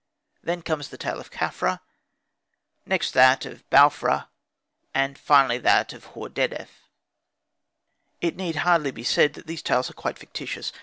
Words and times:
Then 0.41 0.63
comes 0.63 0.89
the 0.89 0.97
tale 0.97 1.19
of 1.19 1.29
Khafra, 1.29 1.79
next 2.87 3.11
that 3.11 3.45
of 3.45 3.69
Bau 3.69 3.85
f 3.85 4.01
ra, 4.01 4.29
and 4.95 5.15
lastly 5.29 5.59
that 5.59 5.93
of 5.93 6.05
Hor 6.05 6.27
dedef. 6.27 6.69
It 8.19 8.35
need 8.35 8.55
hardly 8.55 8.89
be 8.89 9.03
said 9.03 9.35
that 9.35 9.45
these 9.45 9.61
tales 9.61 9.91
are 9.91 9.93
quite 9.93 10.17
fictitious. 10.17 10.71